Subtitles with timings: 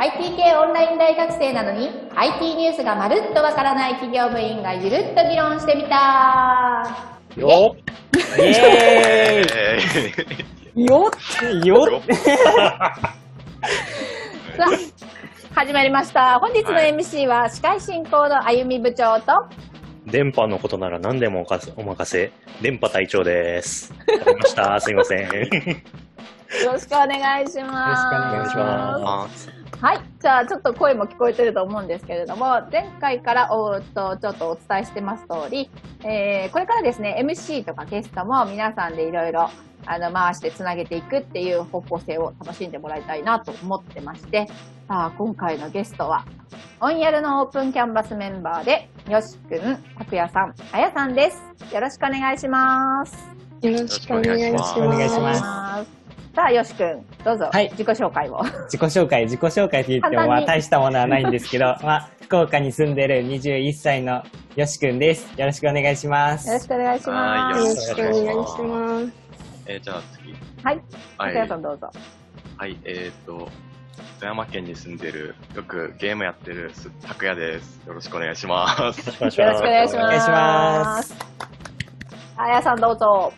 [0.00, 7.16] IT 系オンライン大学生なのに IT ニュースがまるっとわからない企業部員がゆるっと議論してみた。
[7.36, 7.78] よっ。
[8.38, 11.10] イェーよ
[11.64, 12.02] イよっ。
[14.56, 14.66] さ
[15.56, 16.38] あ始まりました。
[16.38, 19.48] 本日の MC は司会進行のあゆみ部長と
[20.06, 22.30] 電波のことなら何でもおかお任せ、
[22.62, 23.92] 電波隊長です。
[23.92, 24.78] わかりました。
[24.78, 25.22] すいません。
[25.28, 28.06] よろしくよろしくお願いします。
[28.06, 29.57] お願いします。
[29.80, 30.00] はい。
[30.20, 35.70] じゃあ、ちょっと声も聞こえてると思うんですけれども、前回からおーっとちょっとお伝えしてます通り、
[36.04, 39.50] えーこれからですね、MC とかゲストも皆さんでいろいろ
[39.86, 44.46] あの回してつなげていくっていう方向性を楽しんでもらいたいなと思ってまして、
[44.88, 46.24] さあ、今回のゲストは、
[46.80, 51.74] オンヤルのオープンキャンバスメンバーで、よしくん、たくやさん、あやさんです。
[51.74, 53.14] よろしくお願いします。
[53.62, 55.97] よろしくお願いします。
[56.34, 58.42] さあ、よしくん、どうぞ、はい自己紹介を。
[58.70, 64.22] 自己紹介、自己紹介って言っても、まあ、大したものはないんですけど、 まあ、福岡に住んでる21歳の
[64.54, 65.28] よしくんです。
[65.38, 66.46] よろしくお願いします。
[66.46, 67.80] よろしくお願いしまよろす。
[67.86, 69.28] しくお願いします。
[69.66, 70.34] えーじゃあ次。
[70.62, 70.80] はい。
[71.18, 71.48] はい。
[71.48, 71.90] さんどうぞ。
[72.56, 73.48] はい、えっ、と、
[74.18, 77.80] 富山県に住んでる、よくゲームやってるす拓也です。
[77.86, 79.08] よろしくお願いします。
[79.08, 79.96] よろしくおよろしくお願いします。
[79.96, 81.14] お願いします。
[82.36, 83.32] あやさんどうぞ。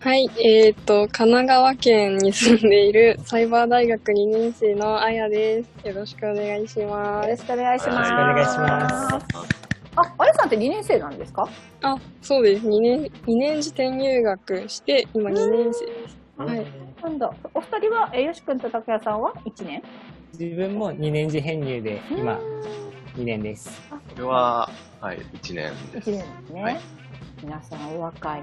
[0.00, 5.86] はい、えっ、と、神奈川県に住んでいるサイバー大学2年生のあやです。
[5.86, 7.42] よろしくお願いしまよろす。
[7.42, 7.90] しくお願いします。
[7.90, 9.26] よろしくお願いします
[9.96, 11.46] あ、あやさんって2年生なんですか？
[11.82, 12.66] あ、そうです。
[12.66, 16.16] 2年、2年次転入学して、今2年生です。
[16.38, 16.66] はい。
[17.02, 17.30] なんだ。
[17.52, 19.82] お二人は、え、よしくんとたくやさんは1年？
[20.38, 22.40] 自分も2年次編入で、今、
[23.16, 23.70] 2年です。
[23.90, 24.70] これは、
[25.02, 26.10] はい、1年で ?1 す。
[26.10, 26.62] 年ですね。
[26.62, 26.80] はい
[27.42, 28.42] 皆さんお若い。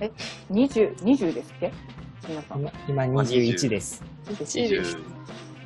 [0.00, 0.10] え、
[0.50, 1.72] 20、20ですっけ？
[2.28, 2.60] 皆さん。
[2.88, 4.02] 今、今21です。
[4.26, 4.96] 1です。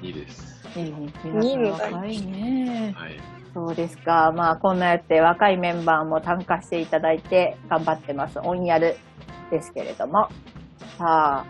[0.03, 0.69] 22です。
[0.75, 2.95] 22二皆の代若いね。
[2.97, 3.21] はい。
[3.55, 4.33] そうですか。
[4.37, 8.39] まあ、こんなやって若いメンバーも参加していただいて頑張ってます。
[8.41, 8.97] オンヤル
[9.51, 10.29] ですけれども。
[10.99, 11.47] さあ、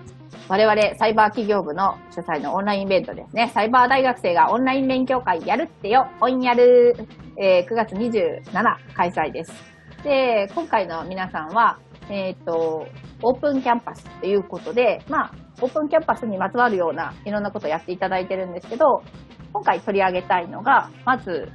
[0.48, 3.50] 我々サイバー企業部の主催のオンラインイベントですね。
[3.52, 6.06] サイバー大学生がオンライン勉強会やるってよ。
[6.20, 6.94] オンヤル、
[7.36, 8.42] えー9月27
[8.94, 9.52] 開催です。
[10.04, 11.78] で、今回の皆さんは、
[12.10, 12.86] えっ、と、
[13.22, 19.02] オープンキャンパスということで、まあ、オープンキャンパスにまつわるようないろんなことをやっていただいてるんですけど、
[19.52, 21.48] 今回取り上げたいのが、まず、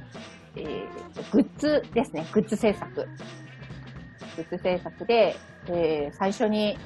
[0.56, 2.26] えーグッズですね。
[2.32, 2.94] グッズ制作。
[2.94, 5.36] グッズ制作で、
[5.68, 6.76] えー最初に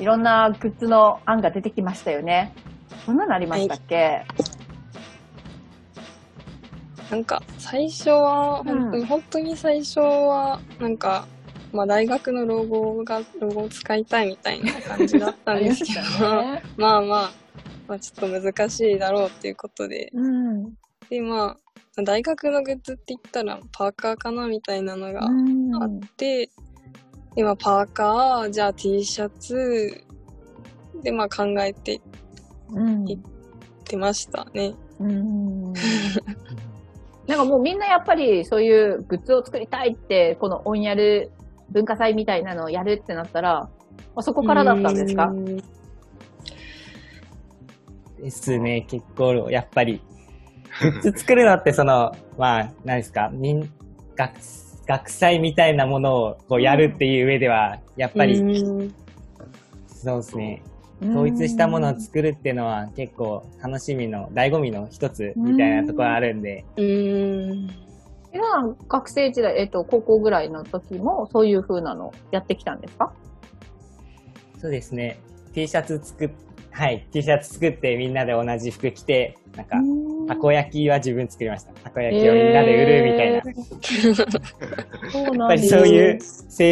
[0.00, 2.54] いろんなグッズの案が出てきましたよね。
[3.06, 4.24] どんなのありましたっけ、
[7.10, 11.26] なんか、最初は、うん本当に最初は、なんか、
[11.74, 16.62] まあ大学のロゴが、ロゴを使いたいみたいな感じだったんですけど、ね。
[16.76, 17.32] まあまあ、
[17.88, 20.74] まあちょっと難しいだろうっていうことで、うん。
[21.10, 21.56] で、ま
[21.96, 26.48] あ、大学のグッズって言ったらパーカーかなみたいなのがあって、
[27.34, 30.04] で、まあパーカー、じゃあ T シャツ、
[31.02, 32.00] で、まあ考えて
[32.70, 33.04] うん。
[33.04, 33.06] っ
[33.84, 34.74] てましたね。
[35.00, 35.72] うん。
[37.26, 41.32] なんかもうみんなやっぱりそういうグッズを作りたいって、このオンヤル
[41.70, 43.70] 文化祭みたいなのをやるってなったら、ま
[44.16, 45.26] あ、そこからだったんですか？
[45.26, 45.62] うーん
[48.22, 50.00] ですね、結構、やっぱり。
[50.80, 53.70] グッズ作るのって、その、まあ、何ですか、みん、
[54.16, 54.32] 学、
[54.86, 58.94] 学祭みたいなものをこうやるっていう上では、やっぱり、うーん
[59.86, 60.62] そうですね。
[61.02, 67.83] 統一したものを作るっていうのは結構楽しみの、醍醐味の一つみたいなところあるんで、うーん。
[68.34, 73.12] 皆さん学生時代、えっ、と、高校ぐらいの時もそういう風なのやってきたんですか？
[74.60, 75.20] そうですね。
[75.54, 76.30] T シャツ作っ、
[76.72, 79.76] はい、T シャツ作ってみんなで同じ服着て、なんか、
[80.26, 81.72] たこ焼きは自分作りました。
[81.74, 83.36] たこ焼きをみんなで売るみたいな。
[83.36, 83.42] や
[85.12, 86.18] そうっぱりなんですそういう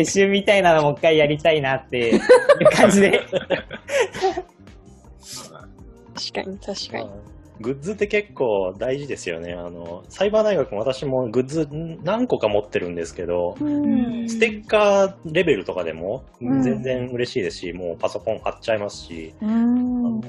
[0.00, 2.20] 青春みたいなのもう一回やりたいなっていう
[2.74, 3.20] 感じで。
[3.20, 3.30] 確
[6.32, 7.08] かに、確かに。
[7.62, 9.54] グッズって結構大事ですよね。
[9.54, 11.68] あの、サイバー大学も私もグッズ
[12.02, 14.28] 何個か持ってるんですけど、うん。
[14.28, 16.62] ステッカーレベルとかでもうん。
[16.62, 20.20] 全然嬉しいですし、もうパソコン貼っちゃいますし、うん。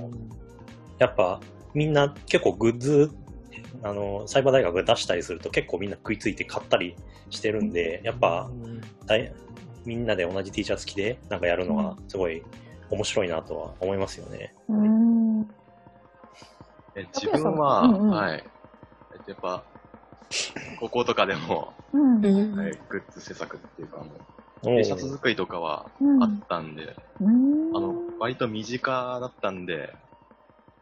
[1.00, 1.42] やっぱ
[1.74, 3.12] みんな結構グッズ、
[3.82, 6.96] あの、サイバー大学が出したりすると結構みんな食いついて買ったり
[7.30, 8.50] してるんで、やっぱ
[9.06, 9.34] 大
[9.86, 12.42] みんなで同じ T シャツ着てなんかやるのはすごい
[12.90, 14.54] 面白いなとは思いますよね。
[14.70, 15.23] うん
[16.96, 18.44] え自分は、うんうんはい。
[19.14, 19.66] えっとやっぱ、
[20.80, 24.06] 高校とかでも、はい、グッズ制作っていうか、も
[24.64, 29.94] う、お T シャツ作りとかはうんあったんで、うんあの、割と身近だったんで、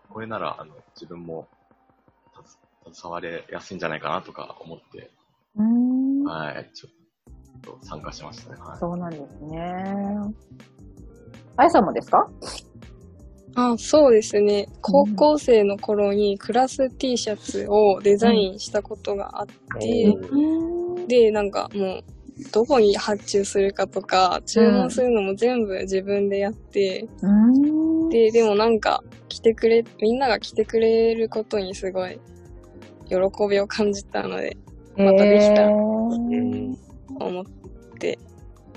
[0.10, 1.48] これなら、あの、自分も
[2.94, 5.12] 携われやすいんじゃないかなとか思って、
[5.56, 6.24] うーん。
[6.24, 8.58] はい、ちょっと参加しましたね。
[8.60, 8.80] はい。
[8.80, 10.34] そうなんですね。
[11.58, 12.28] あやさんもですか？
[13.56, 14.68] あ、そうですね。
[14.82, 19.46] 高校生の頃にクラス T シャツをデザインしたことがあっ
[19.80, 22.04] て、うんで、なんかもう、
[22.52, 28.10] どこに発注するかとか、注文するのも全部自分でやって、うーん。
[28.10, 32.20] で、でもなんか、来てくれ、みんなが来てくれることにすごい、
[33.10, 33.16] 喜
[33.50, 34.58] びを感じたので、
[34.98, 36.78] またできたらへーうん
[37.20, 37.46] 思っ
[38.00, 38.18] て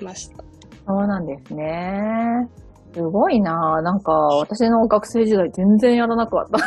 [0.00, 0.44] ました。
[0.86, 2.48] そうなんですね。
[2.94, 6.58] すごいななんか、私の学生時代全然やらなかった。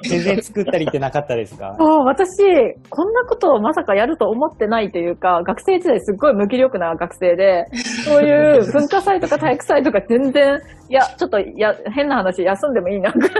[0.08, 1.76] 全然作ったりってなかったですか？
[1.78, 2.42] そう、私、
[2.88, 7.66] こんなことをまさかやると思ってないというか、学生時代すっごい無気力な学生で、
[8.06, 10.58] そういう文化祭とか体育祭とか全然、
[10.88, 13.32] いや、ちょっと、や、変な話、休んでもいいな、ぐらい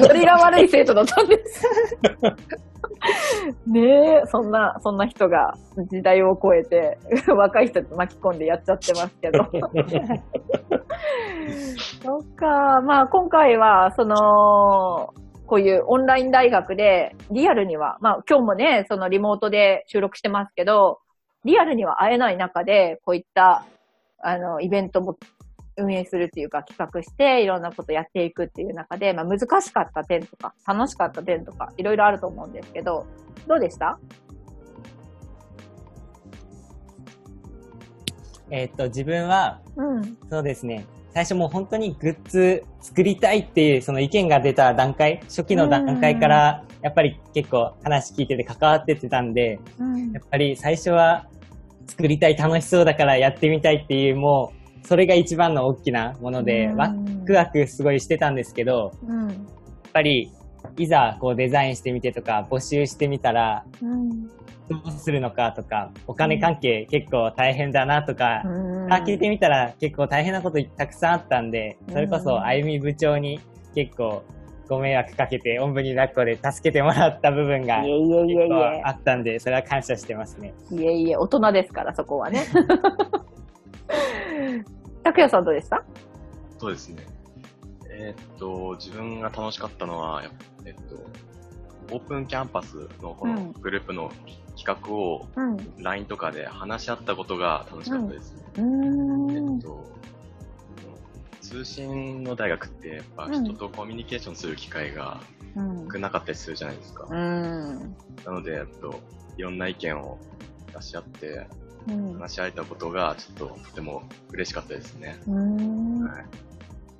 [0.00, 1.66] の、 ノリが悪い生徒だったんです。
[3.66, 5.54] ねえ、そんな、そんな人が
[5.90, 6.98] 時代を超えて、
[7.28, 9.44] 若い人巻き込んでやっちゃってますけど。
[12.02, 12.80] そっか。
[12.82, 15.14] まあ今回は、その、
[15.46, 21.00] こういうオンライン大学で、リアルには、まあ今日もね、そのリモートで収録してますけど、
[21.44, 23.64] リアルには会えない中で、こういった、
[24.22, 25.16] あの、イベントも
[25.80, 33.06] 運営するっていうか企画して、いろんなことやっていくっていう中で、まあ難しかった点とか、楽しかった点とか、いろいろあると思うんですけど、
[33.46, 33.98] どうでした？
[38.50, 40.18] えっと、自分は、うん。
[40.28, 40.84] そうですね。
[41.12, 51.26] 最初もう本当にグッズ作りたいっていうその意見が出た段階、初期の段階からやっぱり結構話聞いてて関わってってたんで、うんやっぱり最初は
[51.88, 56.94] 作りたい楽しそうだからやってみたいっていうもうそれが一番の大きなもので、うんワ
[57.26, 59.28] クワクすごいしてたんですけど、うん。
[59.28, 59.36] やっ
[59.92, 60.32] ぱり
[60.76, 64.28] いざこうデザインしてみてとか募集してみたらうん。
[64.28, 73.40] どうするのかとか、お金関係結構大変だなとか、うんあ聞いてみたら結構大変なことたくさんあったんで、それこうんそあゆみ部長に
[73.74, 74.22] 結構
[74.68, 78.90] ご迷惑かけて、おんぶに抱っこで助けてもらった部分が結構えあ。
[78.90, 80.54] ったんで、それは感謝してますね。
[80.70, 82.44] いえいえ、大人ですから、そこはね。
[85.04, 85.82] 拓也さんどうでした？
[86.58, 87.06] そうですね。
[87.88, 90.22] えーっと、自分が楽しかったのは、
[90.64, 90.80] えっと、
[91.94, 94.10] オープンキャンパスのこうんのグループの
[94.56, 95.26] 企画を
[95.78, 98.42] LINE とかで話し合ったことが楽しかったですね。
[98.56, 99.60] ーんえっ。
[99.62, 99.84] と、
[101.40, 105.20] 通信の大学ってやっぱうん人とコミュニケーションする機会が
[105.56, 107.06] うん少なかったりするじゃないですか。
[107.10, 107.96] うん。
[108.24, 108.94] なので、えっと、
[109.36, 110.18] いろんな意見を
[110.74, 111.46] 出し合ってうん
[112.18, 115.18] 話し合えたことがちょっととても嬉しかったですね。
[115.26, 116.24] うんはい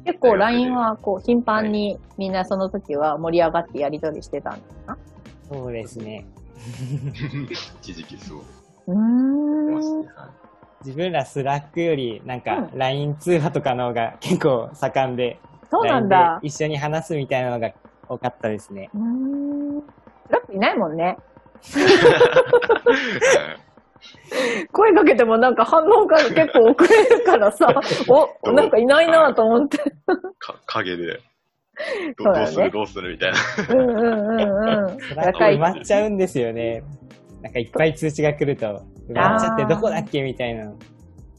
[0.03, 4.97] 結構 LINE はこう頻繁にみんなその時は盛り上がってやり取りしてたんですか？
[5.53, 6.25] そうですね。
[7.83, 8.43] 一時期すごい。
[8.43, 8.45] う
[8.87, 10.07] 出まーんすね。。
[10.17, 10.29] はい
[10.83, 15.39] 自分ら Slack よりなんかう LINE 通話とかの方が結構盛んで、
[15.71, 16.49] そうなんだで。
[16.49, 17.71] 一緒に話すみたいなのが
[18.09, 18.89] 多かったですね。
[18.95, 19.77] うーん。
[20.31, 21.19] ラップいないもんね。
[24.73, 27.69] 声かけてもなんか反応が結構遅れるからさ、
[28.45, 29.79] お、なんかいないなと思って。
[30.39, 31.21] か影で
[32.19, 33.39] どそうだねどうするどうするみたいな。
[33.75, 34.97] うんうんうんうん。
[35.17, 36.83] 埋まっちゃうんですよね。
[37.43, 38.67] なんかいっぱい通知が来ると、
[39.09, 40.71] 埋まっちゃってどこだっけみたいな。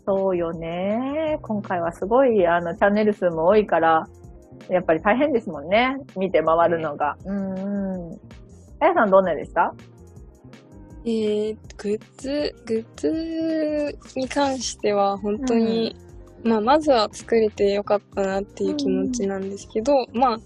[0.05, 1.37] そうよね。
[1.43, 4.07] 今回はすごい、あの、チャンネル数も多いから、
[4.67, 5.95] やっぱり大変ですもんね。
[6.17, 7.15] 見て回るのが。
[7.25, 8.19] うんうん。
[8.79, 9.73] あやさんどんなでした？
[11.03, 15.95] えー、グッズ、グッズに関しては本当に、
[16.43, 20.39] まあまずは作れてよかったなっていう気持ちなんですけど、まあ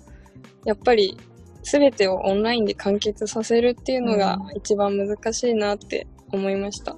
[0.65, 1.17] やっぱり
[1.63, 4.57] 全てをオンラインで完結させるっていうのがうん。
[4.57, 6.95] 一番難しいなって思いました。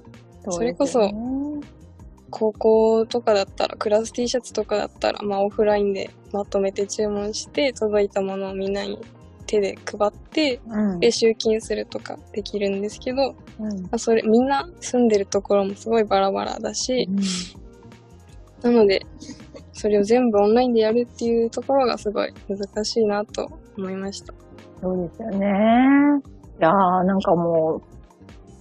[0.50, 1.10] それこそ
[2.30, 8.98] 高校とかだったら、クラス T シャツとかだったら、まあオフラインでまとめて注文して、届いたものをみんなに
[9.48, 11.00] 手で配って、うん。
[11.00, 17.08] で集金するとかできるんですけど、うんまあそれ、みんな住んでるところもすごいバラバラだし、
[18.62, 19.00] なので、
[19.72, 24.34] それを全部オンラインでやるっていうところがすごい難しいなと思いました。
[24.80, 25.46] そうですよね。
[26.60, 26.72] いやー
[27.06, 27.80] なんかも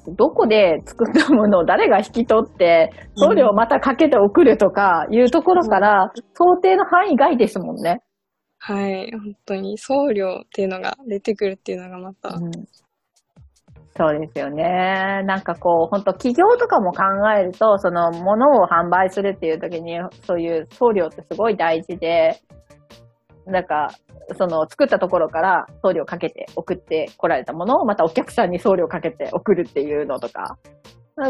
[0.08, 8.02] う、どこで作ったものを誰が引き取って、送料またかけて送るとかいうところから、想定の範囲外ですもんね。
[8.60, 9.78] はい、本当に。
[9.78, 12.52] 送料っていうのが出てくるっていうのがまた、うん。
[13.96, 15.24] そうですよね。
[15.26, 17.04] なんかこう、本当企業とかも考
[17.36, 22.40] えると、その物を販売するっていう時に、そういう送料ってすごい大事で、
[23.48, 23.90] なんか、
[24.38, 30.58] その作ったところから送料かけて送ってこられたものをまたお客さんに送料かけて送るっていうのとか、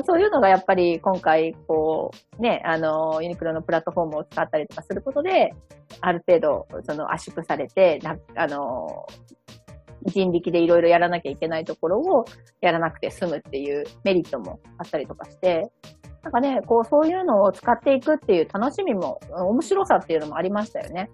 [0.06, 5.54] そういうのがやっぱり今回、こう、ね、あの、ユニクロのプラットフォームを使ったりとかすることで、
[6.02, 8.02] ある程度、その圧縮されて、
[8.36, 9.06] あの、
[10.06, 12.26] 人力でいろいろやらなきゃいけないところを
[12.60, 15.72] やらなくて済むっていうメリットもあったりとかして、
[16.22, 21.10] なんかね、こう、そういうのを使っていくっていう楽しみも、面白さっていうのもありましたよね。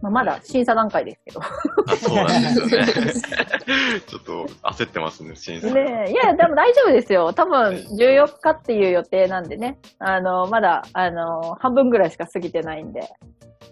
[0.00, 1.40] まあ、まだ審査段階ですけど。
[1.40, 2.84] あそうなんですよね。
[4.06, 5.72] ちょっと焦ってますね、審査。
[5.72, 7.32] ねいや、でも大丈夫ですよ。
[7.32, 9.78] 多分14日っていう予定なんでね。
[9.98, 13.08] あの、まだ、あの、半分ぐらいしか過ぎてないんで。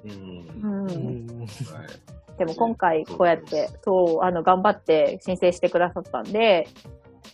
[0.04, 0.82] うん。
[0.82, 1.46] うん。
[2.36, 6.66] でも今回こうやって、そう、あの、頑張って申請してくださったんで、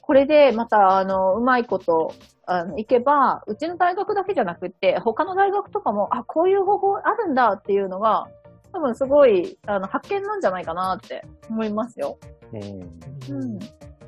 [0.00, 2.14] これでまた、あの、うまいこと、
[2.46, 8.28] あの、行けば、うちの大学だけじゃなくって、他の大学とかも、あ、こういう方法あるんだっていうのが、
[8.72, 12.18] 多分すごい、あの、発見なんじゃないかなって思いますよ。
[12.52, 13.36] うん。
[13.36, 13.58] うん。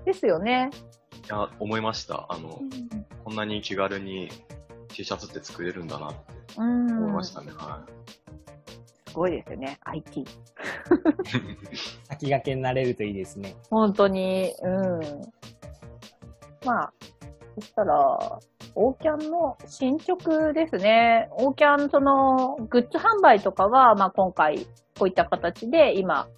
[0.05, 0.71] ですよね。
[1.25, 2.27] いや、思いました。
[2.29, 4.31] あの、うん、こんなに気軽に
[4.89, 7.53] T シャツって作れるんだなって思いましたね。
[7.53, 9.11] はい。
[9.11, 10.25] すごいですよね、IT。
[12.09, 13.55] 先駆けになれるといいですね。
[13.71, 15.01] 本当に、うん。
[16.65, 16.93] まあ、
[17.55, 18.39] そしたら、
[18.77, 21.29] オーキャンの進捗ですね。
[21.33, 24.67] オーキャン、その、グッズ販売とかは、まあ今回、
[24.99, 26.29] こういった形で今、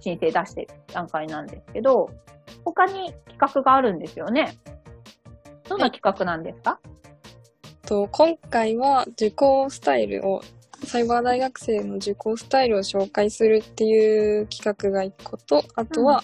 [0.00, 2.10] 申請出してる段階なんですけど、
[2.64, 4.58] 他に企画があるんですよね。
[5.68, 6.78] どんな企画なんですか？
[7.86, 10.42] と今回は受講スタイルを、
[10.84, 16.22] サイバー大学生の受講スタイルを紹介するっていう企画が一個と、あとは、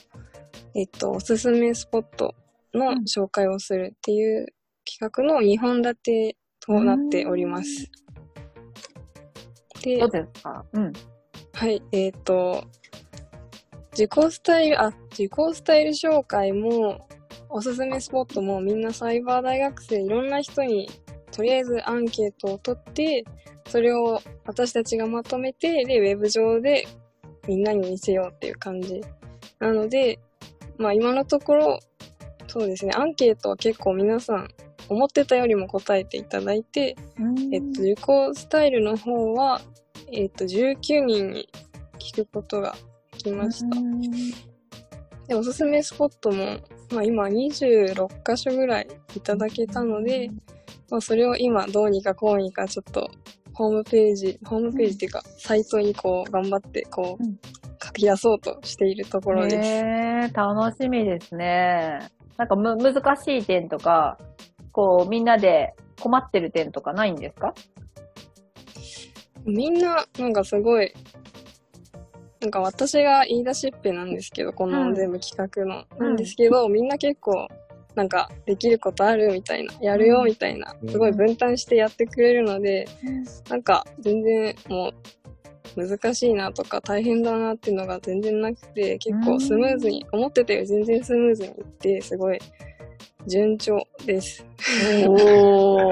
[0.75, 2.35] うん、えっと、おすすめスポット
[2.73, 4.47] の紹介をするっていう
[4.85, 7.91] 企画の2本立てとなっております。
[9.83, 10.65] で、どうですか？
[10.73, 10.93] うん。
[11.53, 12.65] はい、えっ、ー、と、
[13.93, 17.09] 自己スタイル、あ、自己スタイル紹介も、
[17.49, 20.89] おすすめスポットもみんなサイバー大学生いろんな人に
[21.31, 23.25] とりあえずアンケートを取って、
[23.69, 26.87] それを私たちがまとめて、で、ウェブ上で
[27.49, 29.01] みんなに見せようっていう感じ。
[29.59, 30.19] なので、
[30.79, 31.81] まあ今のところ、
[32.47, 34.49] そうですね、アンケートは結構皆さん
[34.89, 36.97] 思ってたよりも答えていただいて、
[37.53, 39.61] えっと、受講スタイルの方は、
[40.13, 41.49] えっと、19人に
[41.99, 42.75] 聞くことが
[43.13, 43.77] できました。
[45.27, 46.59] で、おすすめスポットも、
[46.93, 50.31] まあ今26箇所ぐらいいただけたので、
[50.91, 53.11] まあそれを今どうにかこうにかちょっと
[53.55, 59.57] ホームページ、ホームページっていうか、サイトにこう頑張ってこう、書き出そうとしているところです。
[59.57, 62.11] へー、楽しみですね。
[62.37, 64.19] なんかむ、難しい点とか、
[64.75, 67.55] こう、みんなで困ってる点とかないんですか？
[69.47, 70.93] みんな、なんかすごい、
[72.41, 75.85] なんか私が言い出しっぺなんですけど、この全部企画の。
[75.99, 77.49] うん、なんですけど、みんな結構、
[77.95, 82.89] なんか、できることあるみたいな、やるよみたいな、すごい分担してやってくれるので、
[83.49, 84.89] なんか、全然も
[85.77, 92.39] う、難しいなとか大変だなっていうのが全然なくて、結構スムーズに、思ってたより全然スムーズにいって、すごい
[93.27, 94.47] 順調です。
[95.09, 95.15] お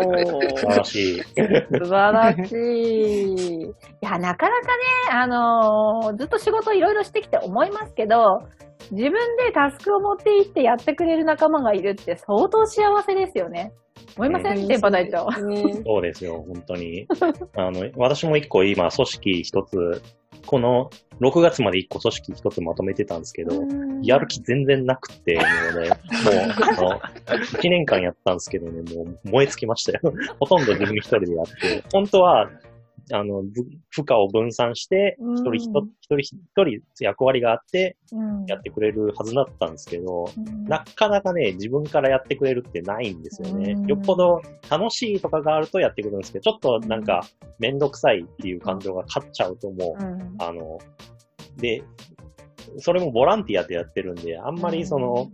[0.00, 0.56] ー。
[0.56, 1.22] 素晴らしい。
[1.22, 3.62] 素晴らしい。
[3.64, 3.68] い
[4.02, 8.42] や、なかなかね、あのー、ずっと仕事いろいろしてきて思いますけど、
[8.90, 13.72] 自分でタスクを持っていってやってくれる仲間がいるって相当幸せですよね。
[14.16, 14.68] 思いません？
[14.68, 15.30] 電波隊長。
[15.84, 17.06] そうですよ、本当に。
[17.56, 20.02] あの、私も一個今、組織一つ
[20.46, 23.54] この6月まで1個組織1つまとめてたんですけど、
[24.02, 25.42] やる気全然なくて、も
[25.78, 25.98] うね、もう、
[26.62, 30.00] あの、 1年間やったんですけどね、もう燃え尽きましたよ。
[30.40, 32.50] ほとんど自分一人でやって、本当は
[33.10, 33.42] あの、
[33.90, 37.96] 負荷を分散して、一人一人一人役割があって、
[38.46, 40.26] やってくれるはずだったんですけど、
[40.66, 43.76] なかなかね、自分からやってくれるってないんですよね。
[43.86, 44.40] よっぽど
[44.70, 47.26] 楽しいとかがあるとやってくるんですけど、ちょっとなんか、
[47.58, 47.78] めん。
[47.78, 50.02] どくさいっていう感情が勝っちゃうともう、
[50.38, 50.78] あの、
[51.56, 51.82] で、
[52.78, 55.28] それもボランティアでやってるんで、あんまりその、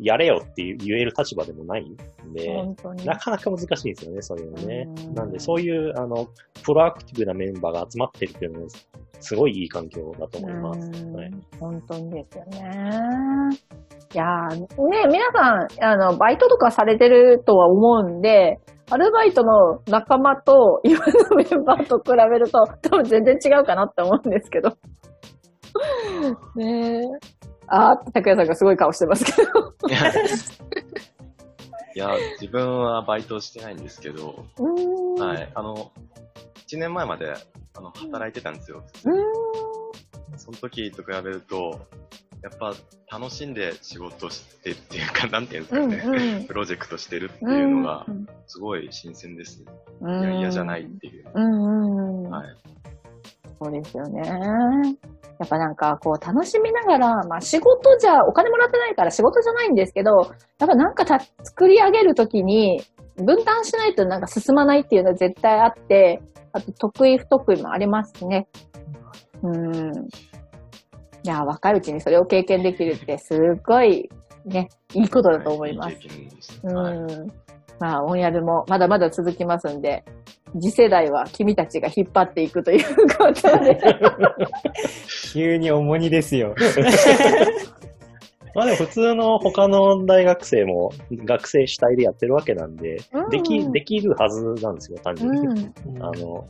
[0.00, 1.96] やれよって言える立場でもないん
[2.32, 2.52] で、
[3.04, 4.86] なかなか難しいんですよね、そういうのね。
[5.14, 6.26] なんで、そういう、あの、
[6.64, 8.68] プロアクティブなメンバーが集まってるっていうのは、
[9.20, 11.06] すごいいい環境だと思います。
[11.06, 12.60] はい、本当にですよね。
[14.14, 14.66] いやー、ね、
[15.06, 18.58] 皆さん、あの、バイトとかされてるとは思うんで、
[18.88, 24.76] アルバイトの仲間と今のメンバーと比べると多分全然違うかなって思うんですけど。
[26.56, 27.08] ねえ。
[27.68, 29.74] あー、拓也さんがすごい顔してますけど。
[31.94, 34.44] いや、自分はバイトしてないんですけど、
[35.18, 35.90] はい、あの、
[36.68, 37.34] 1年前まで、
[37.74, 38.84] あの、働いてたんですよ。
[40.36, 41.80] その時と比べると、
[42.42, 42.74] やっぱ
[43.10, 48.06] 楽しんで仕事してっていうか、 なんていうんですかね、うんうんプロジェクトしてるっていうのが、
[48.46, 49.72] すごい新鮮ですね。
[50.00, 51.24] うんいや、嫌じゃないっていう。
[51.34, 52.30] うんうんうん。
[52.30, 52.56] はい。
[53.58, 54.22] そうですよね。
[55.38, 60.10] やっぱなんかこう楽しみながら、まあ仕事じゃ、お金もらってないから仕事じゃないんですけど、
[60.58, 62.82] やっぱなんかた作り上げるときに
[63.16, 68.48] 分担しないとなんか進まないっていうのは絶対あって、あと得意不得意もありますしね。
[69.42, 70.08] うん。
[71.22, 74.08] いや、若いうちにそれを経験できるってすごい
[74.46, 75.96] ね、いいことだと思います。
[76.40, 76.60] す。
[76.64, 76.98] うはい。
[76.98, 77.06] ん。
[77.80, 80.04] まあ、オンヤルもまだまだ続きますんで、
[80.54, 82.84] 次世代は君たちが引っ張っていくという
[83.18, 83.78] ことで。
[85.32, 86.54] 急に重荷ですよ。
[88.54, 90.90] まあでも普通の他の大学生も
[91.26, 95.46] 学生主体でやってるわけなんで、うんでき、できるはずなんですよ、単純に。
[95.46, 95.54] うん。
[96.02, 96.46] あの、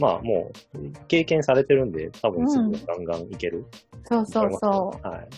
[0.00, 3.66] まあもう、経験されてるんで、多分すぐガンガンいける。
[4.04, 4.68] そうそうそ
[5.04, 5.06] う。
[5.06, 5.28] はい。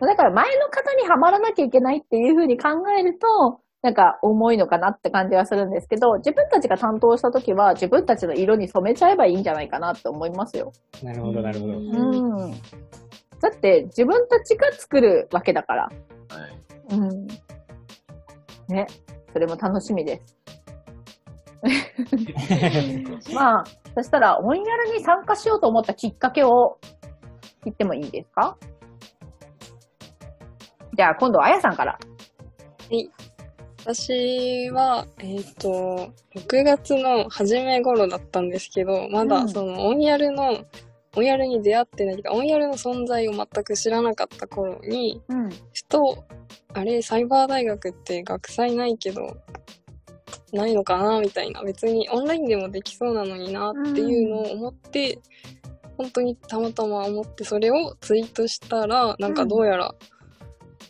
[0.00, 10.72] だから前の方にはまらなきゃいけないっていうふうに考えると、なんか重いのかなって感じはするんですけど、自分たちが担当した時は自分たちの色に染めちゃえばいいんじゃないかなって思いますよ。
[11.02, 11.72] なるほど、なるほど。
[11.74, 11.76] う
[12.48, 12.50] ん。
[13.40, 15.82] だって自分たちが作るわけだから。
[15.84, 15.90] は
[16.90, 16.96] い。
[16.96, 17.26] うん。
[18.68, 18.86] ね。
[19.32, 20.36] それも楽しみです。
[23.34, 26.78] まあ、そしたら、オンヤルに参加しようと思ったきっかけを
[27.64, 28.56] 聞いてもいいですか？
[30.94, 31.98] じゃあ、今度はあやさんから。
[33.88, 40.62] 私は、えっ、と、6月の初め頃だったんですけど、まうんだその、オンヤルの、
[41.16, 45.48] オンヤルに出会ってないか、オンヤルの存在を全く知らなかった頃に、うん。
[45.48, 46.22] ふと、
[46.74, 49.38] あれ、サイバー大学って学祭ないけど、
[50.52, 51.62] ないのかなみたいな。
[51.62, 55.18] 別にオンラインでもできそうなのになっていうのを思って、
[55.96, 59.94] 本当にたまたま思ってそれをツイートしたら、なんかどうやら、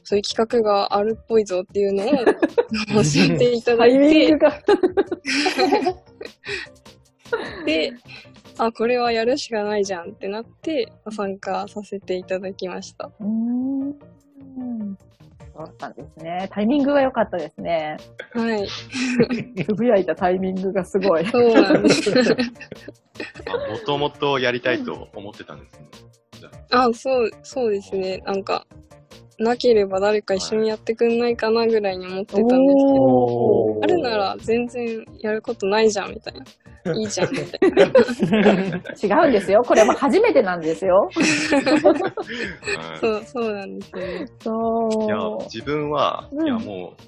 [0.09, 2.23] そういう企画があるっぽいぞっていうのを 教
[3.35, 4.55] えていただいて、が。
[7.66, 7.92] で、
[8.57, 13.11] あ、これはやるしかないじゃんってなって、参加させていただきました。
[13.21, 13.99] うーん。
[15.55, 16.49] そうだったんですね。
[16.51, 17.99] タイミングが良かったですね。
[18.33, 18.66] はい。
[19.62, 21.27] つぶやいたタイミングがすごい。
[21.27, 22.11] そうなんです。
[23.47, 25.87] あ、もともとやりたいと思ってたんですね。
[26.71, 28.23] あ、そう、そうですね。
[28.25, 28.66] なんか、
[29.38, 32.59] なければ誰か一緒にやってくんないかなぐらいに思ってたんですけ
[32.98, 36.44] ど、あるなら全然やることないじゃんみたいな。
[36.94, 37.85] いいじゃんみたいな。
[39.22, 39.62] 違うんですよ。
[39.62, 40.96] これも初めてなんですよ。
[40.96, 41.11] は
[42.96, 44.27] いそう、そうなんですよね。
[44.40, 45.05] そう。
[45.05, 47.03] いや、自分は、うんいやもう、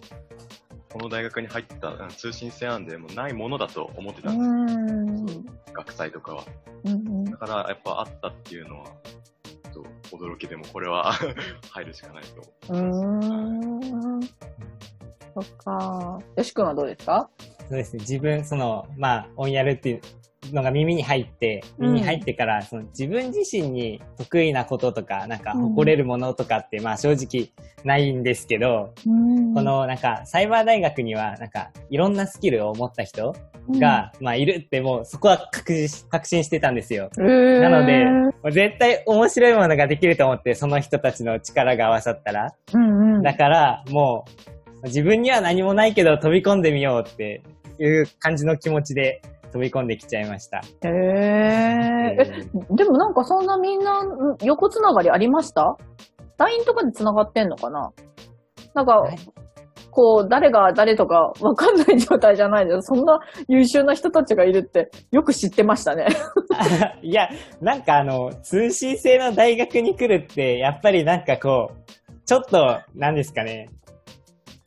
[0.93, 5.45] この大学に入ったうん通信制なんで、もうないものだと思ってたうんですん。
[5.73, 6.45] 学祭とかは。
[6.85, 11.13] うんだから、やっぱあったっていうのは、ちょっと驚きでも、これは
[11.71, 12.73] 入るしかないと。
[12.75, 13.19] うん。
[13.19, 14.21] うーん。
[14.23, 16.19] そっか。
[16.37, 17.29] よし君はどうですか？
[17.69, 18.01] そうですね。
[18.01, 20.01] 自分、その、まあ、オンヤルっていう
[20.53, 27.51] のが耳に入って、うん耳に入ってから、その自分自身に得意なこととか、なんかうん誇れるものとかって、まあ正直
[27.85, 33.35] ないんですけど、うんこ、のなんかサイバー大学には、なんかいろんなスキルを持った人
[33.79, 37.11] が、まあいるってもうそこは確信確信してたんですよ。
[37.17, 42.55] うん、なので絶対面白いものができると思って、その人たちの力が合わさったら。
[42.73, 43.23] うん。
[43.23, 44.25] だから、も
[44.83, 47.43] う、自分には何もないけど飛び込んでみようって
[47.79, 49.21] いう感じの気持ちで
[49.53, 50.59] 飛び込んできちゃいました。
[50.59, 52.17] へえ。
[52.19, 55.77] え、でもなんかそんなみんなうん横つながりありました
[56.39, 57.93] ?LINE とかでつながってんのかな？
[58.75, 59.19] なんか、はい
[60.01, 62.87] こう、誰が誰とかわかんない状態じゃないです。
[62.87, 66.07] そんな優秀な人たちがいるってよく知ってましたね。
[67.03, 67.29] いや、
[67.61, 73.69] なんかあの、通信制の大学に来るって、やっぱりなんかこう、ちょっと、なんですかね、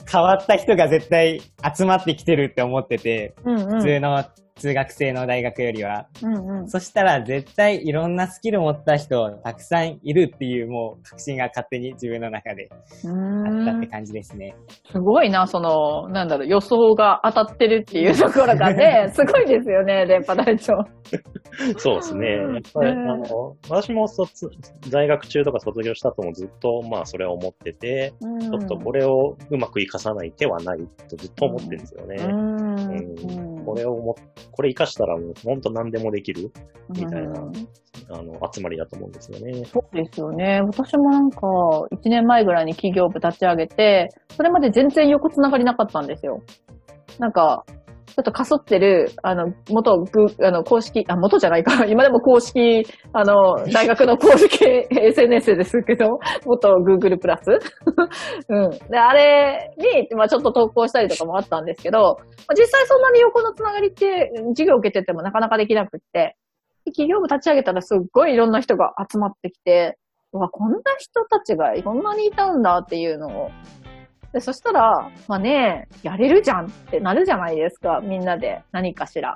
[0.07, 1.41] 変わった人が絶対
[1.75, 3.81] 集まってきてるって思ってて、うんうん。
[3.81, 4.23] 普通の
[4.55, 6.07] 通学生の大学よりは。
[6.21, 6.69] うんうん。
[6.69, 14.55] そしたら絶対いろんなスキル持った人たくさんいるっていうもう確信が勝手に自分の中でうあったって感じですね。
[14.91, 20.73] すごいな、その、なんだろう、予想が当たってるっていうところがね、 すごいですよね、電波隊長。
[21.77, 22.27] そうですね。
[22.27, 24.49] やっぱり、うんあの、私も卒、
[24.89, 32.15] 在学中とか卒業した後もずっと、まあ、それは思ってて、ちちょっとこれをうまく活かさない手はないとずっと思ってるんですよね。
[32.23, 34.15] うんうんこれをも、
[34.51, 36.51] これ活かしたらもう本当何でもできる、
[36.89, 37.51] みたいなうん
[38.09, 39.65] あの、集まりだと思うんですよね。
[39.65, 40.61] そうですよね。
[40.61, 41.39] 私もなんか、
[41.91, 46.41] 1年前ぐらいに企業部立ち上げて、それまで全然横つながりなかったんですよ。
[47.19, 47.65] なんか、
[48.13, 50.05] ちょっとかそってる、あの、元、
[50.43, 51.83] あの、公式、あ、元じゃないか。
[51.89, 57.59] 今でも公式、あの、大学の公式 SNS ですけど、元 Google プラス。
[58.49, 58.69] うん。
[58.69, 62.03] で、あれに、まあちょっと投稿したりとかもあったんですけど、ま
[62.49, 66.35] あ、実際そんなに横のつながりって、授業を受けててもなかなかできなくって、
[66.85, 69.97] 企業部立ち上げたらすっごいいろんな人が集まってきて、
[70.33, 73.49] うわ、こんな人たちがこんなにいたんだっていうのを
[74.33, 79.35] で、そしたら、まあね、やれるじゃんってなるじゃないですか、みんなで何かしら。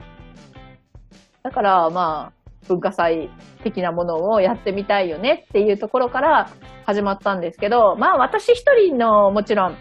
[1.43, 3.29] だから、まあ、文化祭
[3.63, 6.49] 的なものをやってみたいよねっていうところから
[6.85, 9.75] 始まったんですけど、まあ私一人のもちろん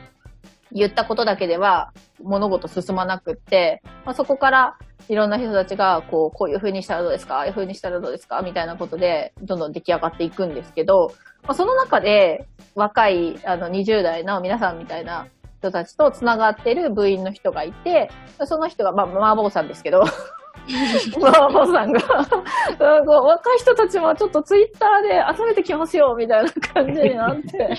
[0.77, 18.11] 言ったことだけでは物事進まなくって、まあ、そこからいろんな人たちがこうこういう風にしたらどうですかああいう風にしたらどうですかみたいなことでどんどん出来上がっていくんですけど、まあ、その中で若いあの20代の皆さんみたいな人たちと繋がってる部員の人がいて、
[18.45, 22.01] その人が、まあ、マーボーさんですけど、マーボーさんが
[23.23, 27.77] 若い人たちもちょっとツイッターで集めてきますよみたいな感じになって。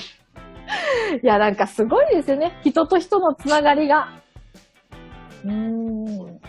[1.22, 2.60] いや、なんかすごいですよね。
[2.64, 4.10] 人と人のつながりが。
[5.44, 6.40] うーん。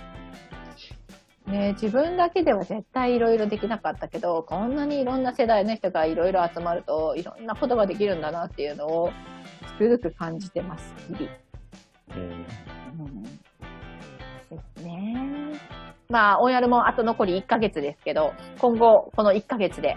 [1.46, 9.10] ね、自分だけでは絶対いろいろできなかったけど、こんなにいろんな世代の人がいろいろ集まると、いろんなことができるんだなっていうのを、
[9.66, 11.30] つくづく感じてます、日々。
[12.16, 12.46] うん。
[13.00, 13.30] うん、で
[14.76, 15.58] すね。
[16.10, 19.96] まあ、オンヤルもあと残り1ヶ月ですけど、今後、この1ヶ月で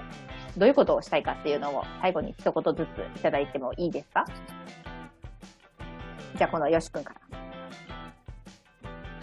[0.57, 4.25] どういうことをしたいかっていうのを最後に一言ずついただいてもいいですか？
[6.37, 7.21] じゃあ、このよしくんから。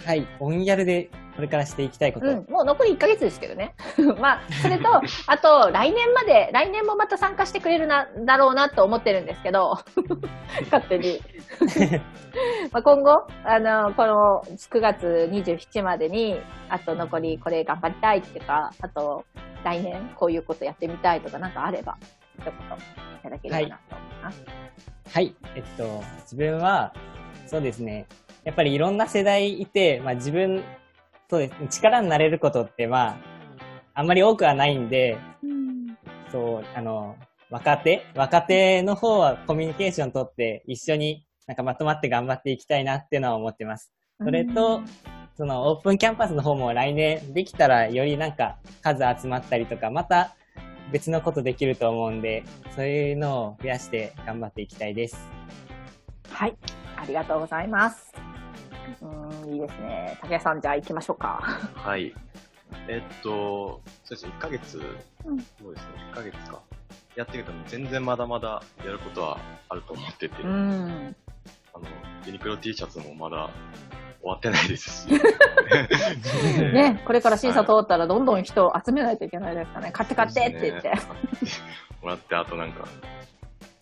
[0.06, 2.27] はい、オンヤルでこれからしていきたいこと。
[2.27, 3.77] うん、もう残り1ヶ月ですけどね。
[4.18, 4.88] まあ、それと、
[5.29, 9.79] あと、来年まで、来年もまた参加してくれるな、だろうなと思ってるんですけど、
[10.68, 11.20] 勝手に。
[12.72, 19.24] まあ今後、あの、この9月27までに、あと残りこれ頑張りたいっていうか、あと、
[19.62, 21.96] 来年こういうことやってみたいとかなんかあれば、
[22.40, 22.53] 一言い
[23.22, 24.44] ただければなと思います。
[24.44, 26.92] はい、はい、えっと、自分は、
[27.46, 28.07] そうですね、
[28.42, 30.64] やっぱりいろんな世代いて、まあ自分
[31.28, 31.80] そうです。
[31.80, 33.16] 力になれることって、まあ、
[33.94, 35.96] あんまり多くはないんで、うん、
[36.30, 37.16] そう、あの、
[37.50, 43.92] 若手若手の方はコミュニケーション取って一緒になんかまとまって頑張っていきたいなっていうのは思ってます。
[44.22, 44.84] それと、うん、
[45.36, 50.36] そのオープンキャンパスの方も来年できたらよりなんか数集まったりとか、また
[50.92, 52.44] 別のことできると思うんで、
[52.76, 55.18] そういうのを増やして頑張っていきたいです。
[56.30, 56.56] はい。
[56.96, 58.12] ありがとうございます。
[59.03, 60.18] うん、いいですね。
[60.20, 61.40] 竹谷さん、じゃあ行きましょうか。
[61.74, 62.14] はい。
[62.88, 64.79] えっと、そうですね、1ヶ月、
[65.24, 66.61] うん、そうですね、1ヶ月か。
[67.16, 71.16] やってるけど、全然まだまだやることはあると思ってて、うん、
[71.74, 71.87] あの、
[72.27, 73.51] ユニクロ T シャツもまだ
[74.20, 75.11] 終わってないですし。
[76.72, 79.90] ね、これから審査通ったらどんどん人を集めないといけないですかね。
[79.92, 80.92] 買って買ってって言って。
[82.03, 82.87] もらって、あとなんか、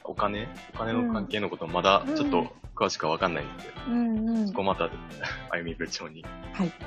[0.04, 6.22] お金お金の関係のことまだちょっと詳しくはわかんないんで、うんうん、そこまた、あゆみ部長に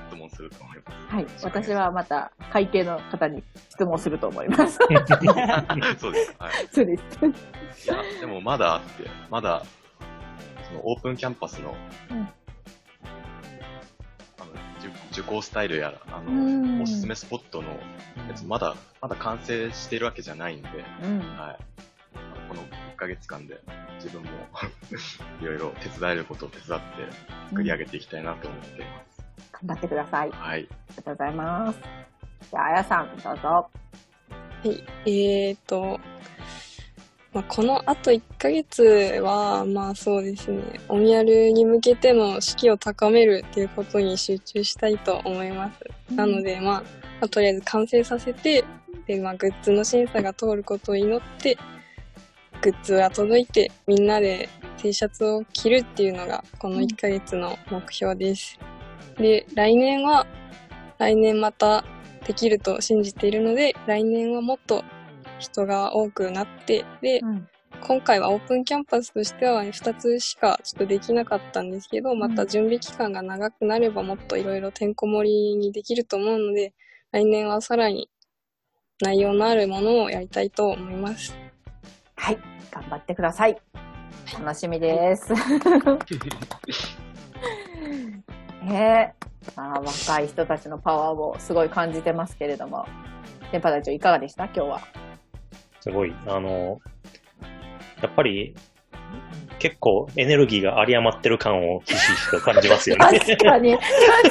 [0.07, 1.15] 質問すると思います。
[1.15, 1.27] はい。
[1.43, 4.77] 私はまた会計の方に質問すると思います。
[5.97, 6.35] そうです。
[6.37, 6.51] はい。
[6.71, 7.03] そうです。
[7.85, 9.63] いや、でもまだあって、まだ、
[10.67, 11.75] そのオープンキャンパスの、
[12.11, 12.21] うん、あ
[14.45, 14.51] の
[15.11, 17.69] 受講スタイルやら、あの、おすすめスポットの
[18.27, 20.69] やつ、まだ、まだ完成しているわけじゃないんで、
[21.03, 21.57] うん、はい。
[22.47, 23.59] この1ヶ月間で
[23.95, 24.29] 自分も
[25.41, 26.85] いろいろ手伝えることを手伝って
[27.49, 29.23] 作り上げていきたいなと思っています。
[29.51, 30.31] 頑張ってください。
[30.31, 30.59] はい。
[30.59, 31.79] ありがとうございます。
[32.51, 33.47] じゃあ、あやさん、どうぞ。
[33.49, 33.69] は
[34.65, 34.83] い。
[35.05, 35.99] えーと、
[37.33, 38.83] まあ、このあと1ヶ月
[39.23, 45.79] は、まあそうですね、おみやるに向けての士気を高めるっていうことに集中したいと思います。
[46.09, 46.81] うん、なので、まあ、ま
[47.21, 48.63] あ、とりあえず完成させて、
[49.05, 51.57] で、まあ、グッズの審査が通ることを祈って、
[52.61, 58.59] グッズが届いてみんなで T シャツを着るっていうのがこの1ヶ月の目標です。
[59.17, 60.25] で、来年は
[60.97, 61.83] 来年また
[62.25, 64.83] できると信じているので来年はもっと
[65.39, 67.47] 人が多くなってで、うん、
[67.81, 76.73] 今回はオープンキャンパスとしては2つしかちょっとできなかったんですけどまた準備期間が長くなればもっといろいろてんこ盛りにできると思うので
[77.11, 78.09] 来年はさらに
[79.01, 81.48] 内容のあるものをやりたいと思います。
[82.21, 83.57] はい、頑張ってください。
[84.37, 85.33] 楽しみです。
[88.63, 89.11] えー、
[89.55, 92.85] あ若い人たちのパワーをすごい感じてますけれども、
[93.53, 94.45] 電波隊長いかがでした？
[94.45, 94.81] 今日は。
[95.79, 96.81] すごい、あの、
[98.01, 98.53] やっぱり、
[99.59, 103.19] 結構エネルギーが有り余ってる感をひしひしと感じますよね。
[103.19, 103.77] 確かに、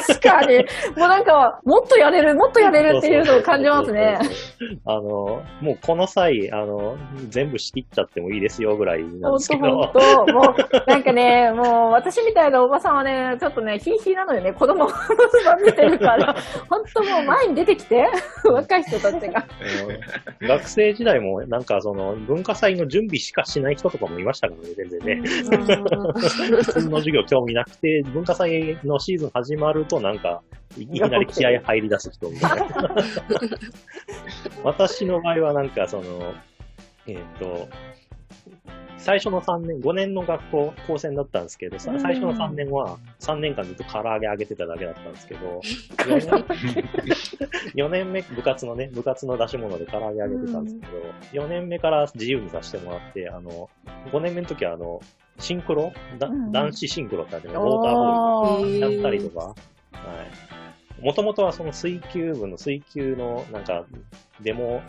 [0.07, 0.57] 確かに。
[0.57, 0.65] も
[0.97, 4.19] うなんか、もっとやれる、もっとやれるっていうのを感じますね。
[4.87, 5.01] あの、
[5.61, 6.97] もうこの際、あの、
[7.29, 9.63] 全部仕切っちゃってもいいですよぐらいなんですけど。
[9.63, 14.89] もう、なんかね、もう私みたいなおばさんはね、ちょっとね、ひいひいなのよね、子供を
[15.63, 16.35] 見てるから、
[16.71, 18.09] 本当もう前に出てきて、
[18.45, 19.45] 若い人たちが。
[20.41, 25.23] 学生時代もなんかその文化祭の準備しかしない人とかもいましたからね、全然ね。
[25.25, 30.43] 普通の授業興味なくて、文化祭のシーズン始まるとなんか、
[30.77, 32.95] いきなり気合入り出す人みたいな。
[34.65, 36.35] 私の場合はなんかその、
[37.07, 37.69] えっ、ー、と、
[38.99, 45.61] 最初の3年、5年の学校、高専だったんですけど、最初の3年は、3年間ずっと唐揚げあげてただけだったんですけど、
[45.99, 46.45] 4
[47.75, 53.71] 年 ,4 年目、部活のね、部活の出し物で唐揚げあげてたんですけど、4年目から自由にさせてもらって、あの、
[54.13, 55.01] 5年目の時は、あの、
[55.39, 58.65] シンクロ、男子シンクロってあってね、ウォーターボー。
[58.65, 59.55] ルやったりとか、は
[61.01, 61.05] い。
[61.05, 63.85] もともとはその水球部の水球のなんか
[64.41, 64.83] デモ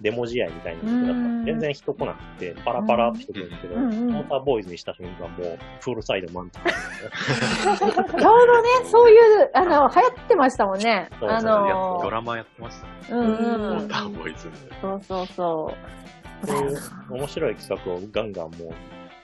[0.00, 1.44] デモ試合みたいな人だった。
[1.44, 6.64] 全然人来なくて、パラパラって人来るんですけど、モーターボーイズにした瞬間もう、フールサイド満タン。
[7.76, 11.08] ちょうどね、そういう、あの、流行ってましたもんね。
[11.20, 13.16] あのドラマやってました。
[13.16, 14.48] うん、モーターボーイズ。
[14.80, 16.46] そうそうそう。
[16.46, 16.78] そういう
[17.10, 18.68] 面白い企画をガンガンもう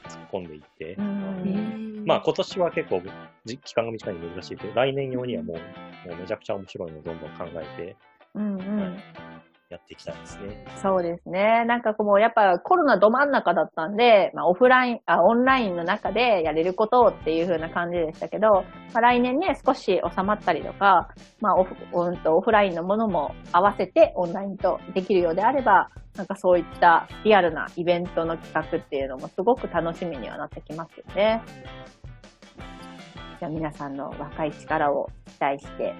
[0.08, 0.96] 突っ込んでいって、
[2.06, 3.02] まあ今年は結構
[3.44, 5.56] 期間が短いので難しいけど、来年用にはもう
[6.08, 7.96] もうめちゃくちゃ面白いのをどんどん考えて、
[8.34, 9.02] うんうん、
[9.70, 10.64] やってきたいですね。
[10.82, 11.64] そうですね。
[11.64, 21.08] なんかこう、やっぱコロナど真ん中だったんで、まあオフライン、あ、オンラインの中でやれることっていう風な感じでしたけど、まあ、来年ね、少し収まったりとか、
[21.40, 31.42] まあオフ、うんと、オフラインのものも合わせてオンラインとできるようであれば、なんかそういったリアルなイベントの企画っていうのもすごく楽しみにはなってきますよね。
[33.38, 35.94] じゃあ皆さんの若い力を期待して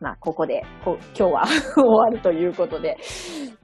[0.00, 2.96] まあ、ここで、こ今日は 終わるということで。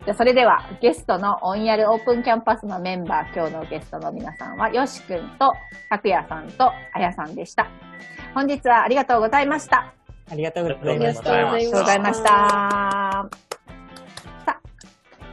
[0.05, 5.53] じゃそれでは、ゲストのオンヤルオープンキャンパスのメンバー、今日のゲストの皆さんは、よしくんと、
[5.91, 7.67] たくやさんと、あやさんでした。
[8.35, 9.93] 本日はありがとうございました。
[10.31, 11.33] ありがとうございました。
[11.33, 12.29] ありがとうございました。
[12.29, 13.29] さ
[14.47, 14.59] あ、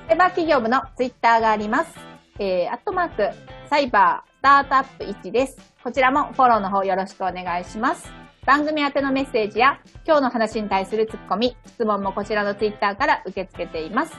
[0.08, 1.98] サイバー企業部のツイッターがあります。
[2.40, 3.30] えー、アットマーク、
[3.70, 5.58] サイバースタートアップ1です。
[5.84, 8.19] こちらもフォローの方よろしくお願いします。
[8.50, 14.18] 番組宛てのメッセージや今日の話に対するツッコミ、質問もこちらのツイッターから受け付けています。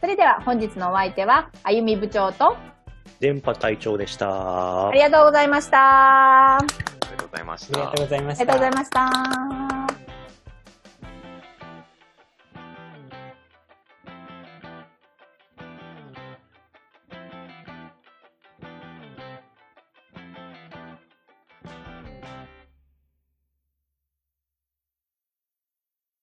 [0.00, 2.56] それでは本日のお相手は、あゆみ部長と、
[3.18, 4.86] 電波隊長でした。
[4.88, 6.58] ありがとうございました。
[6.58, 7.80] ありがとうございました。
[7.80, 8.42] ありがとうございました。
[8.42, 8.90] ありがとうございまし
[10.06, 10.11] た。